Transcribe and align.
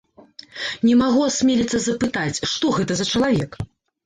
Не 0.87 0.95
магу 1.01 1.21
асмеліцца 1.31 1.77
запытаць, 1.83 2.39
што 2.53 2.73
гэта 2.79 2.93
за 3.05 3.09
чалавек? 3.15 3.51